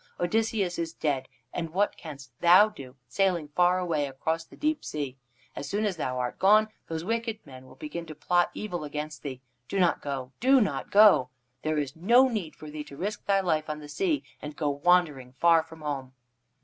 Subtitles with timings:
[0.19, 5.15] Odysseus is dead, and what canst thou do, sailing far away across the deep sea?
[5.55, 9.21] As soon as thou art gone, those wicked men will begin to plot evil against
[9.21, 9.41] thee.
[9.67, 10.31] Do not go.
[10.39, 11.29] Do not go.
[11.61, 14.71] There is no need for thee to risk thy life on the sea and go
[14.71, 16.13] wandering far from home."